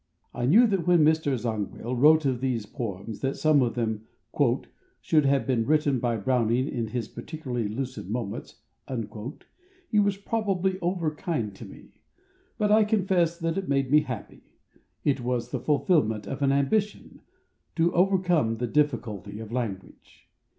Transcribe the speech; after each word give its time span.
I 0.33 0.47
knew 0.47 0.65
that 0.65 0.87
when 0.87 1.05
Mr. 1.05 1.37
Zangwill 1.37 1.95
wrote 1.95 2.25
of 2.25 2.41
those 2.41 2.65
poems 2.65 3.19
that 3.21 3.37
some 3.37 3.61
of 3.61 3.75
them 3.75 4.07
"should 4.99 5.25
have 5.27 5.45
been 5.45 5.63
written 5.63 5.99
by 5.99 6.17
Browning 6.17 6.67
in 6.67 6.87
his 6.87 7.07
particularly 7.07 7.67
lucid 7.67 8.09
moments," 8.09 8.61
he 9.91 9.99
was 9.99 10.17
probably 10.17 10.79
over 10.79 11.13
kind 11.13 11.53
to 11.53 11.65
me, 11.65 11.89
but 12.57 12.71
I 12.71 12.83
confess 12.83 13.37
that 13.37 13.59
it 13.59 13.69
made 13.69 13.91
me 13.91 14.01
happy; 14.01 14.55
it 15.05 15.21
was 15.21 15.51
the 15.51 15.59
fulfillment 15.59 16.25
of 16.25 16.41
an 16.41 16.51
ambition— 16.51 17.21
to 17.75 17.93
overcome 17.93 18.57
the 18.57 18.65
difficulty 18.65 19.37
of 19.39 19.51
language. 19.51 20.27